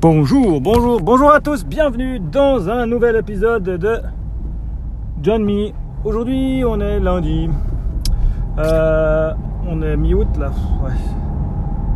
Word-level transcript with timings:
Bonjour, 0.00 0.60
bonjour, 0.60 1.00
bonjour 1.02 1.30
à 1.30 1.40
tous, 1.40 1.64
bienvenue 1.64 2.18
dans 2.20 2.68
un 2.70 2.86
nouvel 2.86 3.16
épisode 3.16 3.64
de 3.64 4.00
John 5.22 5.44
Me. 5.44 5.72
Aujourd'hui 6.04 6.64
on 6.66 6.80
est 6.80 6.98
lundi, 7.00 7.50
Euh, 8.58 9.32
on 9.68 9.82
est 9.82 9.96
mi-août 9.96 10.28
là, 10.38 10.50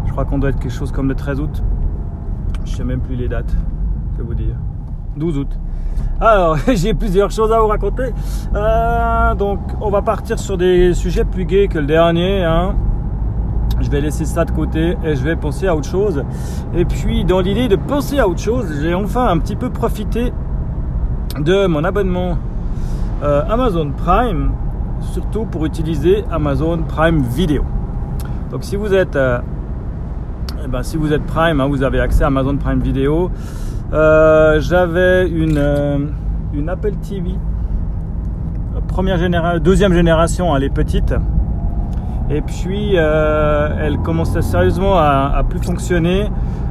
je 0.06 0.12
crois 0.12 0.25
qu'on 0.25 0.38
doit 0.38 0.51
être 0.51 0.59
quelque 0.61 0.72
chose 0.72 0.93
comme 0.93 1.09
le 1.09 1.14
13 1.14 1.40
août, 1.40 1.62
je 2.65 2.77
sais 2.77 2.85
même 2.85 3.01
plus 3.01 3.17
les 3.17 3.29
dates, 3.29 3.54
je 4.13 4.19
vais 4.19 4.25
vous 4.29 4.35
dire, 4.35 4.55
12 5.17 5.39
août. 5.39 5.59
Alors 6.21 6.57
j'ai 6.75 6.95
plusieurs 6.95 7.31
choses 7.31 7.53
à 7.53 7.59
vous 7.61 7.69
raconter, 7.69 8.13
Euh, 8.55 9.35
donc 9.35 9.61
on 9.81 9.91
va 9.91 10.03
partir 10.03 10.39
sur 10.39 10.57
des 10.59 10.93
sujets 10.95 11.25
plus 11.25 11.45
gays 11.47 11.69
que 11.69 11.79
le 11.79 11.87
dernier. 11.87 12.45
Hein 12.45 12.75
je 13.81 13.91
vais 13.91 14.01
laisser 14.01 14.25
ça 14.25 14.45
de 14.45 14.51
côté 14.51 14.97
et 15.04 15.17
je 15.17 15.22
vais 15.22 15.37
penser 15.37 15.67
à 15.67 15.77
autre 15.77 15.88
chose. 15.88 16.25
Et 16.75 16.84
puis, 16.84 17.25
dans 17.25 17.41
l'idée 17.41 17.69
de 17.69 17.77
penser 17.77 18.19
à 18.19 18.29
autre 18.29 18.41
chose, 18.41 18.67
j'ai 18.81 18.95
enfin 18.95 19.27
un 19.27 19.39
petit 19.39 19.57
peu 19.57 19.71
profité 19.71 20.33
de 21.41 21.67
mon 21.67 21.84
abonnement 21.84 22.39
euh, 23.23 23.43
Amazon 23.48 23.91
Prime, 23.97 24.53
surtout 25.01 25.45
pour 25.45 25.67
utiliser 25.67 26.25
Amazon 26.31 26.83
Prime 26.87 27.23
Video. 27.23 27.65
Donc, 28.51 28.65
si 28.65 28.77
vous 28.77 28.95
êtes, 28.95 29.17
euh, 29.17 29.39
eh 30.65 30.69
ben, 30.69 30.83
si 30.83 30.97
vous 30.97 31.12
êtes 31.12 31.25
Prime, 31.25 31.61
hein, 31.61 31.67
vous 31.67 31.83
avez 31.83 32.01
accès 32.01 32.25
à 32.25 32.29
Amazon 32.29 32.56
Prime 32.56 32.81
Video. 32.81 33.31
Euh, 33.93 34.61
J'avais 34.61 35.29
une, 35.29 35.59
Apple 36.69 36.93
TV 37.03 37.33
première 38.89 39.19
génération, 39.19 39.61
deuxième 39.61 39.93
génération, 39.93 40.56
elle 40.56 40.62
est 40.62 40.70
petite. 40.70 41.15
Et 42.30 42.41
puis, 42.41 42.92
euh, 42.95 43.69
elle 43.78 43.98
commençait 43.98 44.42
sérieusement 44.42 44.96
à, 44.96 45.42
plus 45.48 45.60
fonctionner. 45.60 46.30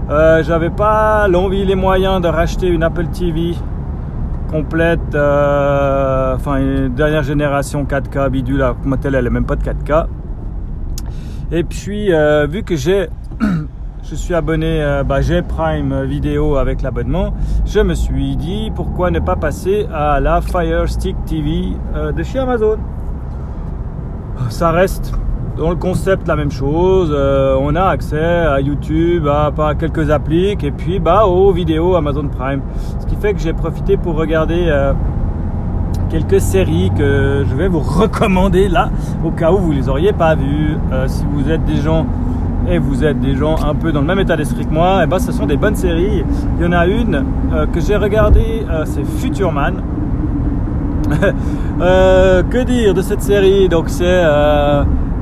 Euh, 0.09 0.43
J'avais 0.43 0.71
pas 0.71 1.27
l'envie, 1.27 1.63
les 1.63 1.76
moyens 1.76 2.21
de 2.21 2.27
racheter 2.27 2.67
une 2.67 2.84
Apple 2.84 3.07
TV 3.07 3.55
complète, 4.49 5.15
euh, 5.15 6.35
enfin 6.35 6.57
une 6.57 6.90
dernière 6.90 7.23
génération 7.23 7.85
4K 7.85 8.29
bidule, 8.29 8.62
alors 8.62 8.76
comment 8.82 8.98
elle, 9.04 9.15
est 9.15 9.29
même 9.29 9.45
pas 9.45 9.55
de 9.55 9.63
4K. 9.63 10.07
Et 11.51 11.63
puis, 11.63 12.12
vu 12.49 12.63
que 12.63 12.76
j'ai, 12.76 13.10
je 14.04 14.15
suis 14.15 14.34
abonné, 14.34 15.01
bah, 15.07 15.21
j'ai 15.21 15.43
Prime 15.43 16.04
Vidéo 16.04 16.57
avec 16.57 16.82
l'abonnement, 16.82 17.34
je 17.65 17.79
me 17.79 17.93
suis 17.93 18.35
dit 18.35 18.71
pourquoi 18.76 19.12
ne 19.12 19.20
pas 19.20 19.35
passer 19.35 19.88
à 19.93 20.20
la 20.20 20.41
Fire 20.41 20.90
Stick 20.90 21.15
TV 21.26 21.73
de 22.15 22.23
chez 22.23 22.40
Amazon. 22.40 22.77
Ça 24.49 24.71
reste 24.71 25.13
dans 25.57 25.70
le 25.70 25.76
concept 25.76 26.27
la 26.27 26.35
même 26.35 26.51
chose. 26.51 27.12
Euh, 27.13 27.55
on 27.59 27.76
a 27.76 27.84
accès 27.84 28.20
à 28.20 28.59
YouTube, 28.59 29.27
à, 29.27 29.51
quelques 29.76 30.10
appliques 30.10 30.63
et 30.63 30.71
puis 30.71 30.99
bah 30.99 31.26
aux 31.26 31.51
vidéos 31.51 31.95
Amazon 31.95 32.27
Prime. 32.27 32.62
Ce 32.99 33.05
qui 33.05 33.15
fait 33.15 33.34
que 33.34 33.40
j'ai 33.40 33.54
profité 33.54 33.98
pour 33.98 34.15
regarder 34.15 34.65
euh, 34.68 34.93
quelques 36.10 36.41
séries 36.41 36.91
que 36.98 37.43
je 37.49 37.55
vais 37.55 37.68
vous 37.68 37.79
recommander 38.01 38.68
là 38.68 38.90
au 39.23 39.32
cas 39.32 39.51
où 39.51 39.57
vous 39.57 39.71
les 39.71 39.90
auriez 39.90 40.13
pas 40.13 40.35
vues. 40.35 40.77
Euh, 40.91 41.07
si 41.07 41.23
vous 41.32 41.49
êtes 41.49 41.63
des 41.65 41.77
gens 41.77 42.05
et 42.70 42.77
vous 42.77 43.04
êtes 43.04 43.20
des 43.20 43.35
gens 43.35 43.57
un 43.63 43.76
peu 43.76 43.91
dans 43.91 43.99
le 43.99 44.07
même 44.07 44.20
état 44.20 44.38
d'esprit 44.38 44.65
que 44.65 44.73
moi, 44.73 45.04
et 45.04 45.05
ben 45.05 45.20
ce 45.20 45.34
sont 45.34 45.45
des 45.45 45.57
bonnes 45.57 45.76
séries. 45.76 46.23
Il 46.57 46.63
y 46.63 46.65
en 46.65 46.71
a 46.71 46.88
une 46.88 47.26
que 47.73 47.82
j'ai 47.82 47.98
regardée, 47.98 48.65
c'est 48.85 49.05
Future 49.05 49.51
Man. 49.51 49.84
Euh, 51.82 52.43
que 52.43 52.63
dire 52.63 52.93
de 52.93 53.01
cette 53.01 53.21
série? 53.21 53.67
Donc 53.67 53.90
c'est 53.90 54.23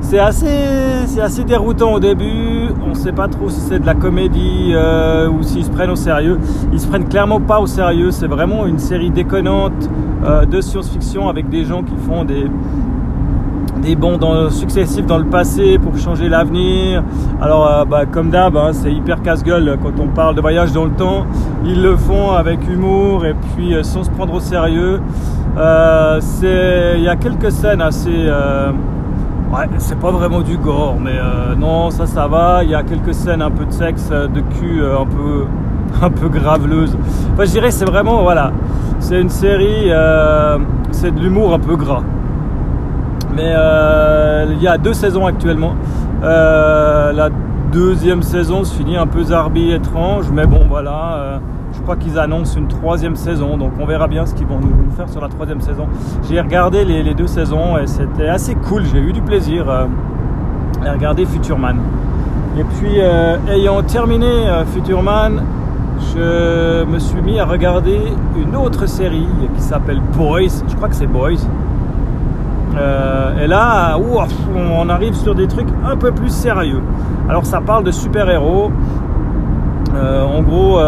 c'est 0.02 0.18
assez 0.18 0.82
c'est 1.06 1.20
assez 1.20 1.44
déroutant 1.44 1.94
au 1.94 2.00
début. 2.00 2.68
On 2.84 2.90
ne 2.90 2.94
sait 2.94 3.12
pas 3.12 3.28
trop 3.28 3.48
si 3.50 3.60
c'est 3.60 3.78
de 3.78 3.86
la 3.86 3.94
comédie 3.94 4.72
euh, 4.74 5.28
ou 5.28 5.42
s'ils 5.42 5.64
se 5.64 5.70
prennent 5.70 5.90
au 5.90 5.96
sérieux. 5.96 6.38
Ils 6.72 6.80
se 6.80 6.86
prennent 6.86 7.08
clairement 7.08 7.40
pas 7.40 7.60
au 7.60 7.66
sérieux. 7.66 8.10
C'est 8.10 8.26
vraiment 8.26 8.66
une 8.66 8.78
série 8.78 9.10
déconnante 9.10 9.90
euh, 10.24 10.44
de 10.44 10.60
science-fiction 10.60 11.28
avec 11.28 11.48
des 11.48 11.64
gens 11.64 11.82
qui 11.82 11.96
font 12.06 12.24
des 12.24 12.46
des 13.82 13.96
bons 13.96 14.16
dans, 14.16 14.48
successifs 14.48 15.06
dans 15.06 15.18
le 15.18 15.24
passé 15.24 15.76
pour 15.78 15.98
changer 15.98 16.28
l'avenir. 16.28 17.02
Alors, 17.40 17.66
euh, 17.66 17.84
bah, 17.84 18.06
comme 18.06 18.30
d'hab, 18.30 18.56
hein, 18.56 18.70
c'est 18.72 18.92
hyper 18.92 19.22
casse-gueule 19.22 19.76
quand 19.82 20.00
on 20.00 20.06
parle 20.06 20.36
de 20.36 20.40
voyage 20.40 20.72
dans 20.72 20.84
le 20.84 20.92
temps. 20.92 21.26
Ils 21.64 21.82
le 21.82 21.96
font 21.96 22.30
avec 22.30 22.60
humour 22.68 23.26
et 23.26 23.34
puis 23.34 23.74
sans 23.82 24.04
se 24.04 24.10
prendre 24.10 24.34
au 24.34 24.40
sérieux. 24.40 25.00
Il 25.56 27.02
y 27.02 27.08
a 27.08 27.16
quelques 27.16 27.50
scènes 27.50 27.80
assez, 27.82 28.28
ouais, 29.52 29.68
c'est 29.78 29.98
pas 29.98 30.10
vraiment 30.10 30.40
du 30.40 30.56
gore, 30.56 30.96
mais 31.00 31.16
euh, 31.16 31.54
non, 31.54 31.90
ça, 31.90 32.06
ça 32.06 32.26
va. 32.26 32.64
Il 32.64 32.70
y 32.70 32.74
a 32.74 32.82
quelques 32.82 33.14
scènes 33.14 33.42
un 33.42 33.50
peu 33.50 33.64
de 33.64 33.72
sexe, 33.72 34.08
euh, 34.10 34.26
de 34.26 34.40
cul, 34.40 34.80
euh, 34.80 35.00
un 35.00 35.06
peu, 35.06 35.44
un 36.02 36.10
peu 36.10 36.28
graveleuses. 36.28 36.96
Enfin, 37.32 37.44
je 37.44 37.50
dirais, 37.50 37.70
c'est 37.70 37.84
vraiment, 37.84 38.22
voilà, 38.22 38.52
c'est 38.98 39.20
une 39.20 39.30
série, 39.30 39.90
c'est 40.90 41.14
de 41.14 41.20
l'humour 41.20 41.54
un 41.54 41.58
peu 41.58 41.76
gras. 41.76 42.02
Mais 43.34 43.52
euh, 43.56 44.46
il 44.50 44.62
y 44.62 44.68
a 44.68 44.76
deux 44.76 44.92
saisons 44.92 45.26
actuellement. 45.26 45.74
La 46.22 47.30
deuxième 47.72 48.22
saison 48.22 48.64
se 48.64 48.74
finit 48.74 48.96
un 48.96 49.06
peu 49.06 49.22
zarbi 49.24 49.72
étrange, 49.72 50.30
mais 50.32 50.46
bon 50.46 50.66
voilà. 50.68 51.40
Je 51.74 51.80
crois 51.80 51.96
qu'ils 51.96 52.18
annoncent 52.18 52.58
une 52.58 52.68
troisième 52.68 53.16
saison, 53.16 53.56
donc 53.56 53.72
on 53.80 53.86
verra 53.86 54.06
bien 54.06 54.26
ce 54.26 54.34
qu'ils 54.34 54.46
vont 54.46 54.60
nous, 54.60 54.90
faire 54.96 55.08
sur 55.08 55.20
la 55.20 55.28
troisième 55.28 55.60
saison. 55.60 55.86
J'ai 56.28 56.40
regardé 56.40 56.84
les, 56.84 57.14
deux 57.14 57.26
saisons 57.26 57.78
et 57.78 57.86
c'était 57.86 58.28
assez 58.28 58.54
cool. 58.54 58.84
J'ai 58.84 58.98
eu 58.98 59.12
du 59.12 59.22
plaisir 59.22 59.68
euh, 59.68 59.86
à 60.84 60.92
regarder 60.92 61.24
Future 61.24 61.58
Man. 61.58 61.78
Et 62.58 62.64
puis 62.64 63.00
euh, 63.00 63.36
ayant 63.50 63.82
terminé 63.82 64.26
euh, 64.26 64.64
Future 64.66 65.02
Man, 65.02 65.42
je 66.14 66.84
me 66.84 66.98
suis 66.98 67.22
mis 67.22 67.38
à 67.38 67.46
regarder 67.46 68.00
une 68.36 68.54
autre 68.54 68.86
série 68.86 69.26
qui 69.56 69.62
s'appelle 69.62 70.00
Boys. 70.16 70.62
Je 70.68 70.76
crois 70.76 70.88
que 70.88 70.96
c'est 70.96 71.06
Boys. 71.06 71.46
Et 73.40 73.46
là, 73.46 73.98
on 74.54 74.88
arrive 74.88 75.14
sur 75.14 75.34
des 75.34 75.46
trucs 75.46 75.68
un 75.84 75.96
peu 75.96 76.10
plus 76.12 76.30
sérieux. 76.30 76.80
Alors 77.28 77.44
ça 77.44 77.60
parle 77.60 77.84
de 77.84 77.90
super-héros. 77.90 78.70
En 79.94 80.42
gros, 80.42 80.78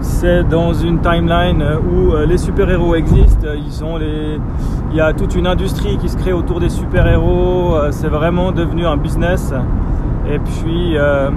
c'est 0.00 0.44
dans 0.44 0.72
une 0.72 1.00
timeline 1.00 1.62
où 1.90 2.12
euh, 2.12 2.26
les 2.26 2.38
super-héros 2.38 2.94
existent. 2.94 3.48
Ils 3.54 3.84
ont 3.84 3.96
les... 3.96 4.40
Il 4.90 4.96
y 4.96 5.00
a 5.00 5.12
toute 5.12 5.34
une 5.34 5.46
industrie 5.46 5.98
qui 5.98 6.08
se 6.08 6.16
crée 6.16 6.32
autour 6.32 6.60
des 6.60 6.70
super-héros. 6.70 7.74
Euh, 7.74 7.88
C'est 7.90 8.08
vraiment 8.08 8.52
devenu 8.52 8.86
un 8.86 8.96
business. 8.96 9.52
Et 10.30 10.38
puis, 10.38 10.96
euh, 10.96 11.30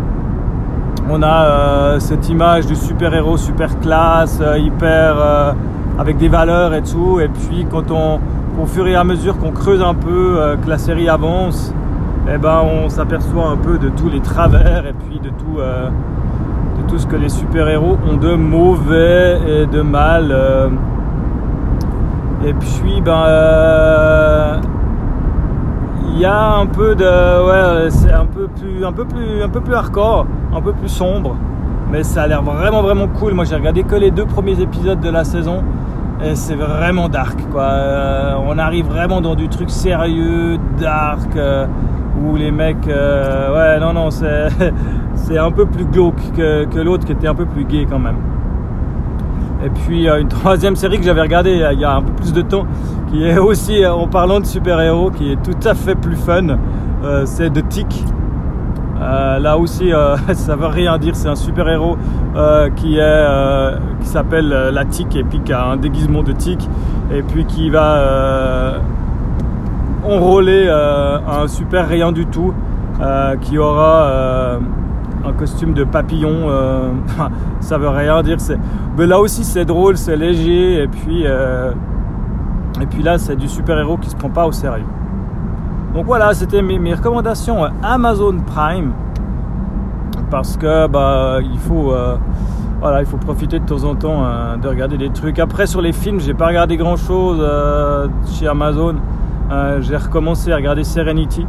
on 1.10 1.22
a 1.24 1.46
euh, 1.46 2.00
cette 2.00 2.30
image 2.30 2.66
du 2.68 2.76
super-héros 2.76 3.38
super 3.38 3.80
classe, 3.80 4.40
euh, 4.42 4.58
hyper... 4.58 5.16
euh, 5.18 5.52
avec 6.00 6.18
des 6.18 6.30
valeurs 6.30 6.74
et 6.74 6.82
tout. 6.82 7.20
Et 7.20 7.28
puis, 7.28 7.66
quand 7.70 7.92
on 7.92 8.20
au 8.62 8.66
fur 8.66 8.88
et 8.88 8.96
à 8.96 9.04
mesure 9.04 9.38
qu'on 9.38 9.52
creuse 9.52 9.82
un 9.82 9.94
peu, 9.94 10.36
euh, 10.38 10.56
que 10.56 10.70
la 10.70 10.78
série 10.78 11.08
avance, 11.10 11.74
eh 12.32 12.38
ben, 12.38 12.62
on 12.64 12.90
s'aperçoit 12.90 13.48
un 13.48 13.58
peu 13.58 13.78
de 13.78 13.90
tous 13.90 14.10
les 14.10 14.20
travers 14.20 14.86
et 14.86 14.94
puis 14.94 15.20
de 15.20 15.30
tout, 15.30 15.60
euh, 15.60 15.90
tout 16.82 16.98
ce 16.98 17.08
que 17.08 17.16
les 17.16 17.30
super-héros 17.30 17.98
ont 18.12 18.18
de 18.18 18.34
mauvais 18.36 19.40
et 19.48 19.66
de 19.66 19.82
mal. 19.82 20.32
euh. 20.32 20.70
Et 22.46 22.54
puis, 22.54 23.02
ben, 23.02 23.24
euh, 23.28 24.58
il 26.14 26.20
y 26.20 26.26
a 26.26 26.56
un 26.56 26.66
peu 26.66 26.96
de, 26.96 27.04
ouais, 27.06 27.90
c'est 27.90 28.12
un 28.12 28.26
peu 28.26 28.48
plus, 28.48 28.84
un 28.84 28.92
peu 28.92 29.06
plus, 29.06 29.44
un 29.44 29.50
peu 29.50 29.62
plus 29.62 29.74
hardcore, 29.76 30.26
un 30.56 30.62
peu 30.62 30.74
plus 30.74 30.90
sombre, 30.90 31.36
mais 31.92 32.04
ça 32.04 32.24
a 32.24 32.28
l'air 32.28 32.42
vraiment, 32.42 32.82
vraiment 32.82 33.08
cool. 33.08 33.34
Moi, 33.34 33.46
j'ai 33.46 33.56
regardé 33.56 33.84
que 33.84 33.96
les 33.96 34.12
deux 34.12 34.26
premiers 34.26 34.60
épisodes 34.60 35.00
de 35.00 35.10
la 35.10 35.24
saison. 35.24 35.64
Et 36.24 36.36
c'est 36.36 36.54
vraiment 36.54 37.10
dark 37.10 37.40
quoi. 37.52 37.64
Euh, 37.64 38.36
on 38.48 38.60
arrive 38.60 38.86
vraiment 38.86 39.22
dans 39.22 39.34
du 39.34 39.50
truc 39.50 39.72
sérieux, 39.72 40.60
dark, 40.80 41.36
euh, 41.36 41.66
où 42.24 42.36
les 42.36 42.52
mecs, 42.52 42.88
euh, 42.88 43.52
ouais 43.56 43.80
non 43.80 43.94
non 43.94 44.12
c'est 44.12 44.50
un 45.38 45.52
peu 45.52 45.66
plus 45.66 45.86
glauque 45.86 46.22
que, 46.36 46.80
l'autre 46.80 47.06
qui 47.06 47.12
était 47.12 47.28
un 47.28 47.36
peu 47.36 47.46
plus 47.46 47.66
gay 47.66 47.86
quand 47.90 48.00
même. 48.00 48.18
Et 49.64 49.70
puis 49.70 50.10
euh, 50.10 50.20
une 50.20 50.28
troisième 50.40 50.76
série 50.76 50.98
que 50.98 51.04
j'avais 51.04 51.22
regardée 51.22 51.62
euh, 51.62 51.74
il 51.74 51.80
y 51.80 51.86
a 51.86 51.96
un 51.96 52.02
peu 52.02 52.12
plus 52.14 52.34
de 52.34 52.42
temps, 52.42 52.66
qui 53.12 53.24
est 53.24 53.38
aussi 53.40 53.84
euh, 53.84 53.94
en 53.94 54.08
parlant 54.08 54.40
de 54.40 54.46
super-héros, 54.46 55.12
qui 55.12 55.32
est 55.32 55.42
tout 55.42 55.68
à 55.68 55.74
fait 55.74 55.96
plus 55.96 56.16
fun, 56.16 56.58
c'est 57.26 57.52
The 57.52 57.68
Tick. 57.68 58.04
Là 59.00 59.58
aussi, 59.58 59.92
ça 60.34 60.56
veut 60.56 60.68
rien 60.68 61.00
dire. 61.00 61.16
C'est 61.16 61.28
un 61.28 61.36
super 61.36 61.68
héros 61.68 61.98
euh, 62.36 62.70
qui 62.70 63.00
est 63.00 63.26
qui 64.02 64.08
s'appelle 64.08 64.50
la 64.50 64.86
tic 64.86 65.16
et 65.16 65.24
puis 65.24 65.40
qui 65.40 65.52
a 65.52 65.66
un 65.66 65.78
déguisement 65.78 66.22
de 66.22 66.32
tic 66.32 66.70
et 67.12 67.24
puis 67.24 67.46
qui 67.46 67.72
va 67.72 68.76
enrôler 70.08 70.70
un 70.70 71.48
super 71.48 71.88
rien 71.88 72.12
du 72.12 72.28
tout 72.28 72.54
qui 73.42 73.58
aura 73.58 74.60
un 75.26 75.34
costume 75.34 75.74
de 75.74 75.84
papillon. 75.84 76.50
euh, 76.50 76.92
ça 77.60 77.78
veut 77.78 77.90
rien 77.90 78.22
dire. 78.24 78.38
Mais 78.98 79.06
là 79.06 79.20
aussi 79.20 79.44
c'est 79.44 79.66
drôle, 79.66 79.98
c'est 79.98 80.16
léger 80.16 80.84
et 80.84 80.88
puis 80.88 81.24
euh, 81.26 81.72
et 82.82 82.86
puis 82.86 83.04
là 83.04 83.18
c'est 83.18 83.36
du 83.36 83.48
super 83.48 83.78
héros 83.80 83.98
qui 83.98 84.10
se 84.10 84.16
prend 84.16 84.30
pas 84.30 84.46
au 84.46 84.52
sérieux. 84.52 84.86
Donc 85.94 86.06
voilà, 86.06 86.34
c'était 86.34 86.62
mes, 86.62 86.94
recommandations 86.94 87.66
euh, 87.66 87.70
Amazon 87.84 88.38
Prime. 88.46 88.94
Parce 90.30 90.56
que 90.56 90.88
bah, 90.88 91.40
il 91.42 91.60
faut, 91.60 91.94
voilà, 92.80 93.02
il 93.02 93.06
faut 93.06 93.18
profiter 93.18 93.60
de 93.60 93.66
temps 93.66 93.84
en 93.84 93.96
temps 93.96 94.24
de 94.62 94.66
regarder 94.66 94.98
des 94.98 95.10
trucs. 95.10 95.40
Après, 95.40 95.68
sur 95.68 95.82
les 95.82 95.92
films, 95.92 96.22
j'ai 96.22 96.34
pas 96.34 96.48
regardé 96.48 96.78
grand 96.78 96.96
chose 96.96 97.46
chez 98.28 98.48
Amazon. 98.48 98.96
J'ai 99.82 99.98
recommencé 99.98 100.54
à 100.54 100.56
regarder 100.56 100.86
Serenity, 100.86 101.46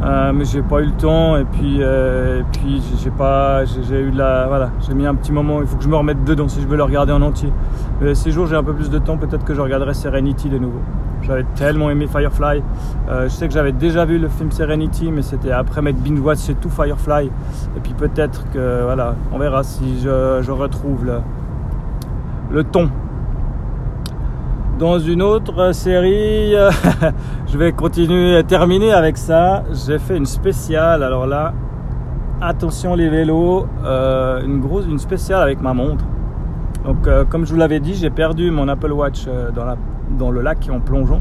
mais 0.00 0.44
j'ai 0.44 0.62
pas 0.62 0.80
eu 0.80 0.86
le 0.86 0.92
temps. 0.92 1.36
Et 1.36 1.44
puis, 1.44 1.80
et 1.80 2.44
puis 2.52 2.82
j'ai 3.02 3.10
pas, 3.10 3.64
j'ai 3.64 4.00
eu 4.00 4.10
de 4.10 4.18
la, 4.18 4.46
voilà, 4.46 4.70
j'ai 4.86 4.94
mis 4.94 5.06
un 5.06 5.14
petit 5.14 5.32
moment. 5.32 5.60
Il 5.60 5.66
faut 5.66 5.76
que 5.76 5.84
je 5.84 5.88
me 5.88 5.96
remette 5.96 6.24
dedans 6.24 6.48
si 6.48 6.60
je 6.60 6.66
veux 6.66 6.76
le 6.76 6.84
regarder 6.84 7.12
en 7.12 7.22
entier. 7.22 7.52
Mais 8.00 8.14
ces 8.14 8.30
jours, 8.30 8.46
j'ai 8.46 8.56
un 8.56 8.64
peu 8.64 8.74
plus 8.74 8.90
de 8.90 8.98
temps. 8.98 9.16
Peut-être 9.16 9.44
que 9.44 9.54
je 9.54 9.60
regarderai 9.60 9.94
Serenity 9.94 10.48
de 10.48 10.58
nouveau. 10.58 10.80
J'avais 11.22 11.44
tellement 11.54 11.90
aimé 11.90 12.06
Firefly. 12.06 12.62
je 13.08 13.28
sais 13.28 13.46
que 13.46 13.52
j'avais 13.52 13.72
déjà 13.72 14.04
vu 14.04 14.18
le 14.18 14.28
film 14.28 14.50
Serenity, 14.50 15.10
mais 15.12 15.22
c'était 15.22 15.52
après 15.52 15.82
m'être 15.82 15.98
binge 15.98 16.20
watch 16.20 16.38
c'est 16.38 16.58
tout 16.58 16.70
Firefly. 16.70 17.26
Et 17.76 17.80
puis 17.82 17.92
peut-être 17.92 18.50
que 18.50 18.84
voilà, 18.84 19.14
on 19.32 19.38
verra 19.38 19.62
si 19.62 20.00
je, 20.00 20.50
retrouve 20.50 21.10
le 22.50 22.64
ton. 22.64 22.90
Dans 24.80 24.98
une 24.98 25.20
autre 25.20 25.72
série, 25.74 26.54
je 27.46 27.58
vais 27.58 27.70
continuer 27.72 28.42
terminer 28.44 28.94
avec 28.94 29.18
ça. 29.18 29.62
J'ai 29.86 29.98
fait 29.98 30.16
une 30.16 30.24
spéciale. 30.24 31.02
Alors 31.02 31.26
là, 31.26 31.52
attention 32.40 32.94
les 32.94 33.10
vélos, 33.10 33.66
euh, 33.84 34.42
une 34.42 34.58
grosse, 34.58 34.86
une 34.86 34.98
spéciale 34.98 35.42
avec 35.42 35.60
ma 35.60 35.74
montre. 35.74 36.06
Donc, 36.82 37.06
euh, 37.06 37.26
comme 37.26 37.44
je 37.44 37.52
vous 37.52 37.58
l'avais 37.58 37.78
dit, 37.78 37.92
j'ai 37.92 38.08
perdu 38.08 38.50
mon 38.50 38.68
Apple 38.68 38.90
Watch 38.90 39.26
euh, 39.28 39.50
dans, 39.50 40.30
le 40.30 40.40
lac 40.40 40.66
en 40.72 40.80
plongeant, 40.80 41.20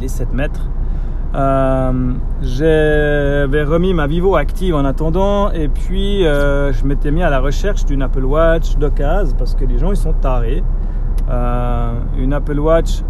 les 0.00 0.06
7 0.06 0.32
mètres. 0.32 0.68
Euh, 1.34 2.12
j'avais 2.42 3.64
remis 3.64 3.92
ma 3.92 4.06
Vivo 4.06 4.36
active 4.36 4.76
en 4.76 4.84
attendant 4.84 5.50
et 5.50 5.66
puis 5.66 6.22
je 6.22 6.84
m'étais 6.84 7.10
mis 7.10 7.24
à 7.24 7.30
la 7.30 7.40
recherche 7.40 7.84
d'une 7.86 8.02
Apple 8.02 8.24
Watch 8.24 8.76
d'occasion 8.76 9.34
parce 9.36 9.56
que 9.56 9.64
les 9.64 9.78
gens 9.78 9.90
ils 9.90 9.96
sont 9.96 10.12
tarés. 10.12 10.62
Euh, 11.30 11.92
une 12.18 12.32
Apple 12.32 12.58
Watch, 12.58 13.02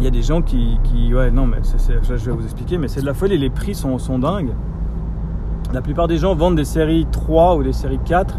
il 0.00 0.04
y 0.04 0.06
a 0.06 0.10
des 0.10 0.22
gens 0.22 0.42
qui, 0.42 0.78
ouais 1.14 1.30
non 1.30 1.46
mais 1.46 1.58
je 1.62 2.12
vais 2.14 2.32
vous 2.32 2.44
expliquer 2.44 2.78
mais 2.78 2.88
c'est 2.88 3.02
de 3.02 3.06
la 3.06 3.14
folie, 3.14 3.38
les 3.38 3.50
prix 3.50 3.74
sont, 3.74 4.18
dingues. 4.18 4.52
La 5.72 5.80
plupart 5.80 6.08
des 6.08 6.18
gens 6.18 6.34
vendent 6.34 6.56
des 6.56 6.64
séries 6.64 7.06
3 7.10 7.56
ou 7.56 7.62
des 7.62 7.72
séries 7.72 8.00
4 8.04 8.38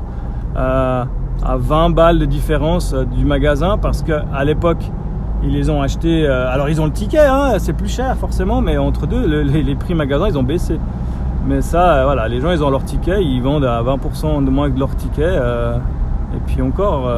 à 0.56 1.08
20 1.42 1.92
balles 1.92 2.20
de 2.20 2.26
différence 2.26 2.94
du 2.94 3.26
magasin 3.26 3.78
parce 3.78 4.02
que 4.02 4.14
à 4.34 4.44
l'époque 4.44 4.92
ils 5.44 5.52
les 5.52 5.70
ont 5.70 5.82
achetés. 5.82 6.26
Euh, 6.28 6.52
alors 6.52 6.70
ils 6.70 6.80
ont 6.82 6.86
le 6.86 6.92
ticket, 6.92 7.20
hein, 7.20 7.54
c'est 7.58 7.74
plus 7.74 7.90
cher 7.90 8.16
forcément, 8.18 8.62
mais 8.62 8.78
entre 8.78 9.08
deux, 9.08 9.42
les, 9.44 9.76
prix 9.76 9.94
magasins 9.94 10.28
ils 10.30 10.38
ont 10.38 10.44
baissé. 10.44 10.80
Mais 11.46 11.62
ça, 11.62 11.96
euh, 11.96 12.04
voilà, 12.06 12.28
les 12.28 12.40
gens 12.40 12.52
ils 12.52 12.64
ont 12.64 12.70
leur 12.70 12.84
ticket, 12.84 13.24
ils 13.24 13.42
vendent 13.42 13.66
à 13.66 13.82
20% 13.84 14.44
de 14.44 14.50
moins 14.50 14.72
que 14.72 14.80
leur 14.80 14.96
ticket. 14.96 15.38
Euh, 16.34 16.38
et 16.38 16.40
puis 16.46 16.62
encore, 16.62 17.10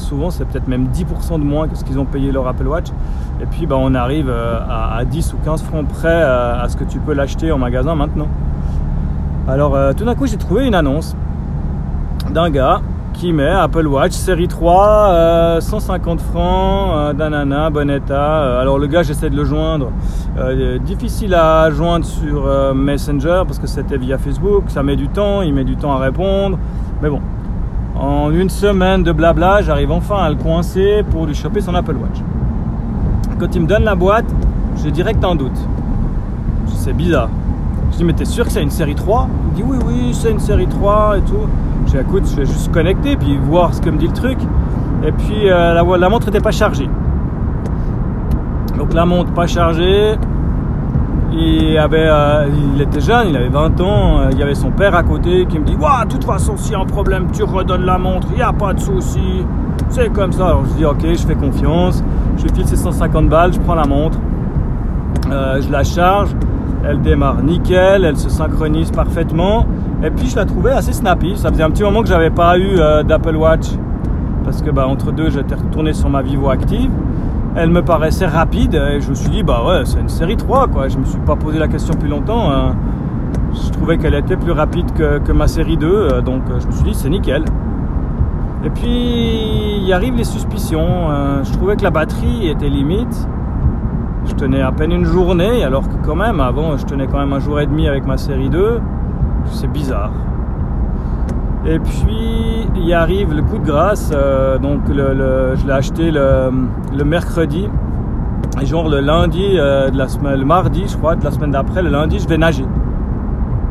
souvent 0.00 0.30
c'est 0.30 0.44
peut-être 0.44 0.68
même 0.68 0.88
10% 0.88 1.38
de 1.38 1.44
moins 1.44 1.68
que 1.68 1.76
ce 1.76 1.84
qu'ils 1.84 1.98
ont 1.98 2.04
payé 2.04 2.32
leur 2.32 2.46
Apple 2.46 2.66
Watch. 2.66 2.88
Et 3.40 3.46
puis 3.46 3.66
bah, 3.66 3.76
on 3.78 3.94
arrive 3.94 4.30
à, 4.30 5.04
10 5.04 5.34
ou 5.34 5.36
15 5.44 5.62
francs 5.62 5.86
près 5.88 6.22
à 6.22 6.66
ce 6.68 6.76
que 6.76 6.84
tu 6.84 6.98
peux 6.98 7.14
l'acheter 7.14 7.52
en 7.52 7.58
magasin 7.58 7.94
maintenant. 7.94 8.28
Alors 9.46 9.76
tout 9.94 10.04
d'un 10.04 10.14
coup 10.14 10.26
j'ai 10.26 10.38
trouvé 10.38 10.66
une 10.66 10.74
annonce 10.74 11.14
d'un 12.32 12.50
gars 12.50 12.80
qui 13.14 13.32
met 13.32 13.48
Apple 13.48 13.86
Watch 13.86 14.12
série 14.12 14.48
3, 14.48 15.60
150 15.60 16.18
euh, 16.18 16.22
francs, 16.22 16.90
euh, 16.92 17.12
d'anana, 17.12 17.70
bon 17.70 17.88
état. 17.88 18.42
Euh, 18.42 18.60
alors 18.60 18.78
le 18.78 18.86
gars, 18.86 19.02
j'essaie 19.02 19.30
de 19.30 19.36
le 19.36 19.44
joindre. 19.44 19.90
difficile 20.84 21.34
à 21.34 21.70
joindre 21.70 22.04
sur 22.04 22.74
Messenger 22.74 23.42
parce 23.46 23.58
que 23.58 23.66
c'était 23.66 23.96
via 23.96 24.18
Facebook, 24.18 24.64
ça 24.68 24.82
met 24.82 24.96
du 24.96 25.08
temps, 25.08 25.42
il 25.42 25.54
met 25.54 25.64
du 25.64 25.76
temps 25.76 25.92
à 25.92 25.98
répondre. 25.98 26.58
Mais 27.00 27.08
bon, 27.08 27.20
en 28.04 28.30
une 28.30 28.50
semaine 28.50 29.02
de 29.02 29.12
blabla, 29.12 29.62
j'arrive 29.62 29.90
enfin 29.90 30.16
à 30.16 30.28
le 30.28 30.36
coincer 30.36 31.02
pour 31.10 31.26
lui 31.26 31.34
choper 31.34 31.60
son 31.60 31.74
Apple 31.74 31.96
Watch. 31.96 32.20
Quand 33.38 33.54
il 33.54 33.62
me 33.62 33.66
donne 33.66 33.84
la 33.84 33.94
boîte, 33.94 34.26
j'ai 34.82 34.90
direct 34.90 35.24
un 35.24 35.34
doute. 35.34 35.58
C'est 36.66 36.92
bizarre. 36.92 37.30
Je 37.92 37.98
dis, 37.98 38.04
mais 38.04 38.12
t'es 38.12 38.26
sûr 38.26 38.44
que 38.44 38.52
c'est 38.52 38.62
une 38.62 38.70
série 38.70 38.94
3 38.94 39.28
Il 39.48 39.54
dit, 39.54 39.62
oui, 39.66 39.78
oui, 39.86 40.12
c'est 40.12 40.30
une 40.30 40.38
série 40.38 40.66
3 40.66 41.18
et 41.18 41.20
tout. 41.22 41.48
J'ai 41.86 42.00
écoute, 42.00 42.24
je 42.30 42.36
vais 42.36 42.44
juste 42.44 42.70
connecter 42.72 43.16
puis 43.16 43.38
voir 43.38 43.72
ce 43.72 43.80
que 43.80 43.88
me 43.88 43.96
dit 43.96 44.06
le 44.06 44.12
truc. 44.12 44.38
Et 45.02 45.12
puis 45.12 45.50
euh, 45.50 45.72
la, 45.74 45.82
la, 45.82 46.08
montre 46.08 46.26
n'était 46.26 46.40
pas 46.40 46.50
chargée. 46.50 46.88
Donc 48.76 48.92
la 48.92 49.06
montre 49.06 49.32
pas 49.32 49.46
chargée. 49.46 50.16
Il, 51.36 51.76
avait, 51.78 52.06
euh, 52.08 52.46
il 52.74 52.80
était 52.80 53.00
jeune, 53.00 53.28
il 53.30 53.36
avait 53.36 53.48
20 53.48 53.80
ans. 53.80 54.20
Euh, 54.20 54.28
il 54.32 54.38
y 54.38 54.42
avait 54.42 54.54
son 54.54 54.70
père 54.70 54.94
à 54.94 55.02
côté 55.02 55.46
qui 55.46 55.58
me 55.58 55.64
dit 55.64 55.74
de 55.74 56.08
toute 56.08 56.24
façon, 56.24 56.56
s'il 56.56 56.72
y 56.72 56.74
a 56.74 56.80
un 56.80 56.84
problème, 56.84 57.26
tu 57.32 57.42
redonnes 57.42 57.84
la 57.84 57.98
montre, 57.98 58.28
il 58.30 58.36
n'y 58.36 58.42
a 58.42 58.52
pas 58.52 58.72
de 58.72 58.80
souci. 58.80 59.44
C'est 59.88 60.12
comme 60.12 60.32
ça. 60.32 60.46
Alors 60.46 60.64
je 60.66 60.74
dis 60.74 60.84
Ok, 60.84 61.02
je 61.02 61.26
fais 61.26 61.34
confiance. 61.34 62.02
Je 62.36 62.46
file 62.54 62.66
ses 62.66 62.76
150 62.76 63.28
balles, 63.28 63.52
je 63.52 63.60
prends 63.60 63.74
la 63.74 63.84
montre, 63.84 64.18
je 65.30 65.70
la 65.70 65.84
charge. 65.84 66.30
Elle 66.86 67.00
démarre 67.00 67.42
nickel, 67.42 68.04
elle 68.04 68.16
se 68.16 68.28
synchronise 68.28 68.90
parfaitement. 68.90 69.66
Et 70.02 70.10
puis 70.10 70.28
je 70.28 70.36
la 70.36 70.44
trouvais 70.44 70.72
assez 70.72 70.92
snappy. 70.92 71.36
Ça 71.36 71.50
faisait 71.50 71.62
un 71.62 71.70
petit 71.70 71.82
moment 71.82 72.02
que 72.02 72.08
j'avais 72.08 72.30
pas 72.30 72.58
eu 72.58 72.78
euh, 72.78 73.02
d'Apple 73.02 73.36
Watch. 73.36 73.68
Parce 74.44 74.60
que 74.60 74.70
bah, 74.70 74.86
entre 74.86 75.10
deux, 75.10 75.30
j'étais 75.30 75.54
retourné 75.54 75.94
sur 75.94 76.10
ma 76.10 76.20
Vivo 76.20 76.50
active. 76.50 76.90
Elle 77.56 77.70
me 77.70 77.82
paraissait 77.82 78.26
rapide 78.26 78.74
et 78.74 79.00
je 79.00 79.10
me 79.10 79.14
suis 79.14 79.30
dit, 79.30 79.42
bah 79.44 79.62
ouais, 79.64 79.84
c'est 79.84 80.00
une 80.00 80.08
série 80.08 80.36
3 80.36 80.66
quoi. 80.68 80.88
Je 80.88 80.98
me 80.98 81.04
suis 81.04 81.20
pas 81.20 81.36
posé 81.36 81.58
la 81.58 81.68
question 81.68 81.94
depuis 81.94 82.08
longtemps. 82.08 82.50
Hein. 82.50 82.74
Je 83.52 83.70
trouvais 83.70 83.96
qu'elle 83.96 84.14
était 84.14 84.36
plus 84.36 84.50
rapide 84.50 84.92
que, 84.92 85.32
ma 85.32 85.46
série 85.46 85.76
2. 85.76 85.86
Euh, 85.86 86.20
donc 86.20 86.42
euh, 86.50 86.58
je 86.58 86.66
me 86.66 86.72
suis 86.72 86.82
dit, 86.84 86.94
c'est 86.94 87.08
nickel. 87.08 87.44
Et 88.64 88.70
puis, 88.70 89.82
il 89.84 89.92
arrive 89.92 90.16
les 90.16 90.24
suspicions. 90.24 91.10
je 91.42 91.52
trouvais 91.52 91.76
que 91.76 91.82
la 91.82 91.90
batterie 91.90 92.48
était 92.48 92.70
limite. 92.70 93.28
Je 94.24 94.32
tenais 94.32 94.62
à 94.62 94.72
peine 94.72 94.90
une 94.90 95.04
journée, 95.04 95.62
alors 95.62 95.86
que 95.86 95.96
quand 96.02 96.16
même, 96.16 96.40
avant, 96.40 96.78
je 96.78 96.86
tenais 96.86 97.06
quand 97.06 97.18
même 97.18 97.34
un 97.34 97.40
jour 97.40 97.60
et 97.60 97.66
demi 97.66 97.86
avec 97.86 98.06
ma 98.06 98.16
série 98.16 98.48
2. 98.48 98.80
C'est 99.50 99.70
bizarre. 99.70 100.12
Et 101.66 101.78
puis, 101.78 102.68
il 102.76 102.92
arrive 102.92 103.32
le 103.34 103.42
coup 103.42 103.58
de 103.58 103.64
grâce. 103.64 104.10
Euh, 104.14 104.58
donc, 104.58 104.80
je 104.88 105.66
l'ai 105.66 105.72
acheté 105.72 106.10
le, 106.10 107.04
mercredi. 107.04 107.68
Et 108.60 108.66
genre, 108.66 108.88
le 108.88 109.00
lundi, 109.00 109.56
euh, 109.56 109.90
de 109.90 109.96
la 109.96 110.08
semaine, 110.08 110.38
le 110.38 110.44
mardi, 110.44 110.84
je 110.86 110.96
crois, 110.96 111.16
de 111.16 111.24
la 111.24 111.30
semaine 111.30 111.52
d'après, 111.52 111.82
le 111.82 111.88
lundi, 111.88 112.18
je 112.18 112.28
vais 112.28 112.36
nager. 112.36 112.66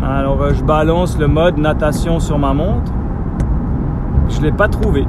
Alors, 0.03 0.41
euh, 0.41 0.53
je 0.53 0.63
balance 0.63 1.17
le 1.19 1.27
mode 1.27 1.57
natation 1.57 2.19
sur 2.19 2.39
ma 2.39 2.53
montre. 2.53 2.91
Je 4.29 4.39
ne 4.39 4.45
l'ai 4.45 4.51
pas 4.51 4.67
trouvé. 4.67 5.05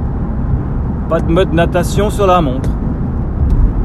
Pas 1.09 1.19
de 1.19 1.31
mode 1.31 1.53
natation 1.53 2.11
sur 2.11 2.27
la 2.27 2.39
montre. 2.39 2.69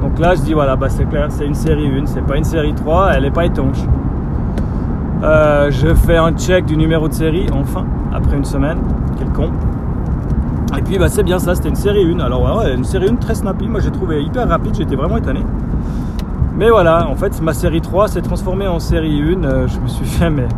Donc 0.02 0.19
là, 0.19 0.35
je 0.35 0.42
dis 0.42 0.52
voilà, 0.52 0.76
bah 0.76 0.88
c'est 0.88 1.04
clair, 1.04 1.26
c'est 1.28 1.47
une 1.47 1.54
série 1.54 1.87
1, 1.87 2.07
c'est 2.07 2.25
pas 2.25 2.37
une 2.37 2.45
série 2.45 2.73
3, 2.73 3.11
elle 3.14 3.25
n'est 3.25 3.30
pas 3.30 3.45
étanche. 3.45 3.78
Euh, 5.23 5.71
je 5.71 5.95
fais 5.95 6.17
un 6.17 6.33
check 6.33 6.65
du 6.65 6.77
numéro 6.77 7.07
de 7.07 7.12
série, 7.12 7.47
enfin, 7.53 7.85
après 8.12 8.37
une 8.37 8.45
semaine, 8.45 8.79
quel 9.19 9.29
con. 9.29 9.50
Et 10.79 10.83
puis 10.83 10.99
bah, 10.99 11.09
c'est 11.09 11.23
bien 11.23 11.39
ça, 11.39 11.55
c'était 11.55 11.69
une 11.69 11.75
série 11.75 12.11
1. 12.11 12.21
Alors 12.21 12.59
ouais, 12.59 12.75
une 12.75 12.85
série 12.85 13.09
1 13.09 13.17
très 13.17 13.35
snappy, 13.35 13.69
moi 13.69 13.81
j'ai 13.81 13.91
trouvé 13.91 14.23
hyper 14.23 14.49
rapide, 14.49 14.75
j'étais 14.75 14.97
vraiment 14.97 15.19
étonné. 15.19 15.41
Mais 16.57 16.71
voilà, 16.71 17.07
en 17.07 17.17
fait 17.17 17.39
ma 17.43 17.53
série 17.53 17.83
3 17.83 18.09
s'est 18.09 18.23
transformée 18.23 18.67
en 18.67 18.79
série 18.79 19.21
1. 19.21 19.45
Euh, 19.45 19.69
je 19.69 19.79
me 19.79 19.89
suis 19.89 20.07
fait, 20.07 20.31
mais 20.31 20.49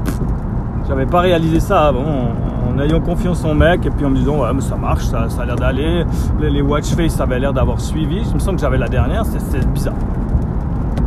j'avais 0.86 1.06
pas 1.06 1.20
réalisé 1.20 1.58
ça 1.58 1.88
avant 1.88 2.34
en 2.68 2.78
ayant 2.78 3.00
confiance 3.00 3.44
en 3.44 3.54
mec 3.54 3.84
et 3.84 3.90
puis 3.90 4.06
en 4.06 4.10
me 4.10 4.16
disant 4.16 4.40
ouais 4.42 4.52
mais 4.54 4.60
ça 4.60 4.76
marche, 4.76 5.04
ça, 5.04 5.26
a 5.40 5.44
l'air 5.44 5.56
d'aller. 5.56 6.04
Les, 6.40 6.62
watch 6.62 6.94
face 6.94 7.14
ça 7.14 7.24
avait 7.24 7.40
l'air 7.40 7.52
d'avoir 7.52 7.80
suivi. 7.80 8.22
Je 8.24 8.34
me 8.34 8.38
sens 8.38 8.54
que 8.54 8.60
j'avais 8.60 8.78
la 8.78 8.88
dernière, 8.88 9.24
c'est 9.26 9.66
bizarre. 9.72 9.94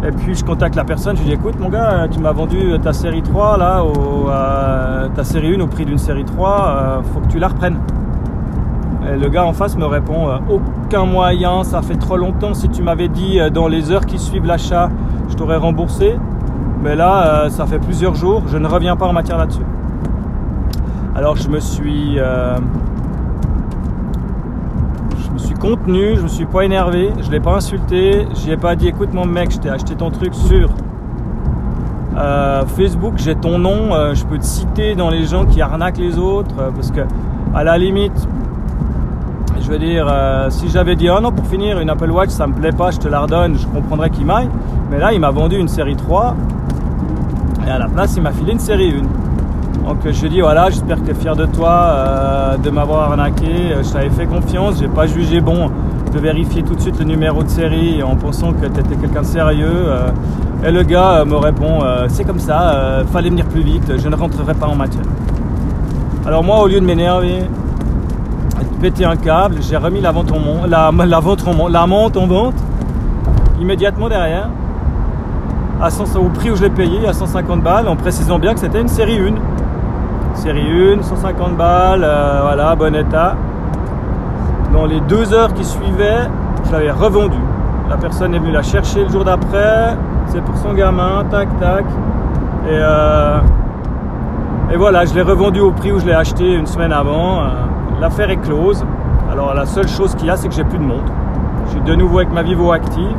Et 0.07 0.11
puis 0.11 0.35
je 0.35 0.45
contacte 0.45 0.75
la 0.75 0.83
personne, 0.83 1.15
je 1.15 1.21
lui 1.21 1.29
dis 1.29 1.33
écoute 1.33 1.59
mon 1.59 1.69
gars, 1.69 2.07
tu 2.11 2.19
m'as 2.19 2.31
vendu 2.31 2.79
ta 2.81 2.93
série 2.93 3.23
3 3.23 3.57
là, 3.57 3.83
ta 5.15 5.23
série 5.23 5.55
1 5.55 5.61
au 5.61 5.67
prix 5.67 5.85
d'une 5.85 5.97
série 5.97 6.25
3, 6.25 6.67
euh, 6.67 7.01
faut 7.13 7.21
que 7.21 7.27
tu 7.27 7.39
la 7.39 7.47
reprennes. 7.47 7.79
Et 9.11 9.17
le 9.17 9.29
gars 9.29 9.45
en 9.45 9.53
face 9.53 9.75
me 9.77 9.85
répond 9.85 10.29
euh, 10.29 10.37
aucun 10.49 11.05
moyen, 11.05 11.63
ça 11.63 11.81
fait 11.81 11.95
trop 11.95 12.17
longtemps. 12.17 12.53
Si 12.53 12.69
tu 12.69 12.83
m'avais 12.83 13.07
dit 13.07 13.39
euh, 13.39 13.49
dans 13.49 13.67
les 13.67 13.91
heures 13.91 14.05
qui 14.05 14.19
suivent 14.19 14.45
l'achat, 14.45 14.89
je 15.29 15.35
t'aurais 15.35 15.57
remboursé. 15.57 16.15
Mais 16.83 16.95
là, 16.95 17.49
ça 17.49 17.65
fait 17.65 17.79
plusieurs 17.79 18.13
jours, 18.13 18.43
je 18.47 18.57
ne 18.57 18.67
reviens 18.67 18.95
pas 18.95 19.07
en 19.07 19.13
matière 19.13 19.39
là-dessus. 19.39 19.65
Alors 21.15 21.37
je 21.37 21.47
me 21.47 21.61
suis 21.61 22.19
euh, 22.19 22.57
me 25.35 25.39
suis 25.39 25.55
contenu, 25.55 26.15
je 26.15 26.21
me 26.21 26.27
suis 26.29 26.45
pas 26.45 26.63
énervé, 26.63 27.11
je 27.21 27.29
l'ai 27.29 27.41
pas 27.41 27.55
insulté, 27.55 28.25
j'y 28.35 28.51
ai 28.51 28.57
pas 28.57 28.75
dit 28.75 28.87
écoute 28.87 29.13
mon 29.13 29.25
mec, 29.25 29.51
je 29.51 29.59
t'ai 29.59 29.69
acheté 29.69 29.93
ton 29.93 30.09
truc 30.09 30.33
sur 30.33 30.69
euh, 32.17 32.65
Facebook, 32.65 33.15
j'ai 33.17 33.35
ton 33.35 33.59
nom, 33.59 33.93
euh, 33.93 34.13
je 34.13 34.25
peux 34.25 34.37
te 34.37 34.45
citer 34.45 34.95
dans 34.95 35.09
les 35.09 35.25
gens 35.25 35.45
qui 35.45 35.61
arnaquent 35.61 35.97
les 35.97 36.17
autres 36.17 36.55
parce 36.73 36.89
que 36.89 37.01
à 37.53 37.65
la 37.65 37.77
limite 37.77 38.27
je 39.59 39.69
veux 39.69 39.79
dire, 39.79 40.07
si 40.49 40.69
j'avais 40.69 40.95
dit 40.95 41.09
oh 41.09 41.19
non 41.19 41.31
pour 41.31 41.45
finir 41.47 41.79
une 41.79 41.89
Apple 41.89 42.11
Watch 42.11 42.29
ça 42.29 42.47
me 42.47 42.53
plaît 42.53 42.71
pas, 42.71 42.91
je 42.91 42.99
te 42.99 43.07
la 43.09 43.21
redonne, 43.21 43.57
je 43.57 43.67
comprendrais 43.67 44.11
qu'il 44.11 44.25
m'aille. 44.25 44.49
Mais 44.89 44.99
là 44.99 45.11
il 45.11 45.19
m'a 45.19 45.31
vendu 45.31 45.57
une 45.57 45.67
série 45.67 45.95
3 45.95 46.35
et 47.67 47.69
à 47.71 47.79
la 47.79 47.87
place 47.87 48.15
il 48.15 48.21
m'a 48.21 48.31
filé 48.31 48.53
une 48.53 48.59
série 48.59 48.91
1. 48.91 49.24
Donc 49.83 49.97
je 50.05 50.27
dit 50.27 50.41
voilà, 50.41 50.69
j'espère 50.69 50.97
que 50.97 51.05
tu 51.05 51.11
es 51.11 51.13
fier 51.13 51.35
de 51.35 51.45
toi, 51.45 51.69
euh, 51.69 52.57
de 52.57 52.69
m'avoir 52.69 53.11
arnaqué. 53.11 53.75
Je 53.83 53.91
t'avais 53.91 54.09
fait 54.09 54.25
confiance, 54.25 54.79
j'ai 54.79 54.87
pas 54.87 55.07
jugé 55.07 55.41
bon 55.41 55.69
de 56.13 56.19
vérifier 56.19 56.63
tout 56.63 56.75
de 56.75 56.81
suite 56.81 56.97
le 56.99 57.05
numéro 57.05 57.43
de 57.43 57.49
série 57.49 58.01
en 58.01 58.15
pensant 58.15 58.53
que 58.53 58.65
tu 58.65 58.79
étais 58.79 58.95
quelqu'un 58.95 59.21
de 59.21 59.25
sérieux. 59.25 59.67
Euh. 59.67 60.07
et 60.63 60.71
le 60.71 60.83
gars 60.83 61.25
me 61.25 61.35
répond 61.35 61.79
c'est 62.07 62.23
comme 62.23 62.39
ça, 62.39 63.03
fallait 63.11 63.29
venir 63.29 63.45
plus 63.45 63.61
vite, 63.61 63.93
je 63.97 64.07
ne 64.07 64.15
rentrerai 64.15 64.53
pas 64.53 64.67
en 64.67 64.75
matière. 64.75 65.03
Alors 66.25 66.43
moi 66.43 66.61
au 66.61 66.67
lieu 66.67 66.79
de 66.79 66.85
m'énerver, 66.85 67.41
de 67.41 68.81
péter 68.81 69.05
un 69.05 69.15
câble, 69.15 69.57
j'ai 69.61 69.77
remis 69.77 70.01
la 70.01 70.11
vente 70.11 70.31
en 70.31 70.65
la, 70.67 71.19
vente 71.19 72.17
en 72.17 72.27
vente 72.27 72.55
immédiatement 73.59 74.09
derrière 74.09 74.49
à 75.81 75.89
au 76.17 76.29
prix 76.29 76.51
où 76.51 76.55
je 76.55 76.63
l'ai 76.63 76.69
payé 76.69 77.05
à 77.07 77.13
150 77.13 77.61
balles 77.61 77.87
en 77.87 77.95
précisant 77.95 78.39
bien 78.39 78.53
que 78.53 78.59
c'était 78.59 78.81
une 78.81 78.87
série 78.87 79.19
1 79.19 79.35
série 80.35 80.93
1 80.93 81.01
150 81.01 81.55
balles 81.55 82.03
euh, 82.03 82.39
voilà 82.43 82.75
bon 82.75 82.93
état. 82.95 83.35
Dans 84.73 84.85
les 84.85 84.99
deux 85.01 85.33
heures 85.33 85.53
qui 85.53 85.63
suivaient 85.63 86.29
je 86.65 86.71
l'avais 86.71 86.91
revendu. 86.91 87.37
La 87.89 87.97
personne 87.97 88.33
est 88.33 88.39
venue 88.39 88.51
la 88.51 88.63
chercher 88.63 89.03
le 89.03 89.09
jour 89.09 89.23
d'après. 89.23 89.95
C'est 90.27 90.41
pour 90.41 90.57
son 90.57 90.73
gamin 90.73 91.23
tac 91.29 91.47
tac. 91.59 91.85
Et, 92.67 92.71
euh, 92.71 93.39
voilà 94.77 95.05
je 95.05 95.13
l'ai 95.13 95.21
revendu 95.21 95.61
au 95.61 95.71
prix 95.71 95.91
où 95.91 95.99
je 95.99 96.05
l'ai 96.05 96.13
acheté 96.13 96.53
une 96.53 96.65
semaine 96.65 96.91
avant. 96.91 97.41
Euh, 97.41 97.47
l'affaire 98.01 98.29
est 98.29 98.37
close. 98.37 98.85
Alors 99.31 99.53
la 99.53 99.65
seule 99.65 99.87
chose 99.87 100.15
qu'il 100.15 100.27
y 100.27 100.29
a 100.29 100.35
c'est 100.35 100.47
que 100.47 100.53
j'ai 100.53 100.63
plus 100.63 100.79
de 100.79 100.83
montre. 100.83 101.11
Je 101.65 101.71
suis 101.71 101.81
de 101.81 101.95
nouveau 101.95 102.19
avec 102.19 102.31
ma 102.31 102.43
Vivo 102.43 102.71
active. 102.71 103.15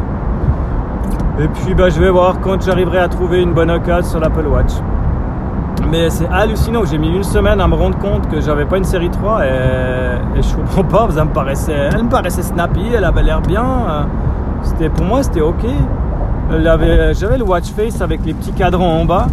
Et 1.39 1.49
puis 1.49 1.75
bah, 1.75 1.89
je 1.89 2.01
vais 2.01 2.11
voir 2.11 2.41
quand 2.41 2.63
j'arriverai 2.63 2.99
à 2.99 3.09
trouver 3.09 3.43
une 3.43 3.53
bonne 3.53 3.71
occasion 3.71 4.11
sur 4.11 4.21
l'Apple 4.21 4.47
Watch. 4.47 4.73
Mais 5.91 6.11
c'est 6.11 6.27
hallucinant, 6.27 6.85
j'ai 6.85 6.99
mis 6.99 7.09
une 7.09 7.23
semaine 7.23 7.61
à 7.61 7.69
me 7.69 7.75
rendre 7.75 7.99
compte 7.99 8.29
que 8.29 8.41
j'avais 8.41 8.65
pas 8.65 8.77
une 8.77 8.85
série 8.85 9.11
3 9.11 9.45
et, 9.45 9.51
je 10.43 10.57
comprends 10.57 10.85
pas, 10.85 11.25
me 11.25 11.33
paraissait, 11.33 11.91
elle 11.93 12.05
me 12.05 12.09
paraissait 12.09 12.43
snappy, 12.43 12.83
elle 12.95 13.05
avait 13.05 13.23
l'air 13.23 13.41
bien. 13.41 14.09
C'était, 14.63 14.89
pour 14.89 15.05
moi 15.05 15.23
c'était 15.23 15.41
ok. 15.41 15.65
J'avais 16.51 17.39
le 17.39 17.45
watch 17.45 17.71
face 17.71 18.01
avec 18.01 18.25
les 18.25 18.35
petits 18.35 18.53
cadrans 18.53 19.01
en 19.01 19.05
bas 19.05 19.29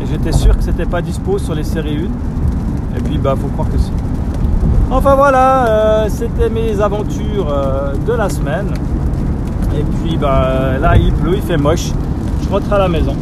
et 0.00 0.06
j'étais 0.06 0.32
sûr 0.32 0.56
que 0.56 0.62
c'était 0.62 0.86
pas 0.86 1.02
dispo 1.02 1.38
sur 1.38 1.54
les 1.54 1.64
séries 1.64 2.08
1. 2.94 2.98
Et 2.98 3.02
puis 3.02 3.18
bah 3.18 3.34
faut 3.36 3.48
croire 3.48 3.70
que 3.70 3.78
si. 3.78 3.92
Enfin 4.90 5.14
voilà, 5.16 5.66
euh, 5.66 6.06
c'était 6.08 6.48
mes 6.48 6.80
aventures 6.80 7.52
euh, 7.52 7.92
de 8.06 8.12
la 8.14 8.30
semaine. 8.30 8.72
Et 9.78 9.82
puis 9.82 10.16
bah, 10.16 10.78
là 10.80 10.96
il 10.96 11.12
pleut, 11.12 11.36
il 11.36 11.42
fait 11.42 11.58
moche. 11.58 11.90
Je 12.42 12.48
rentre 12.48 12.72
à 12.72 12.78
la 12.78 12.88
maison. 12.88 13.14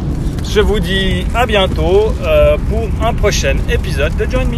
Je 0.43 0.61
vous 0.61 0.79
dis 0.79 1.25
à 1.35 1.45
bientôt 1.45 2.13
euh, 2.21 2.57
pour 2.69 2.87
un 3.05 3.13
prochain 3.13 3.57
épisode 3.69 4.15
de 4.17 4.25
Join 4.25 4.47
Me. 4.47 4.57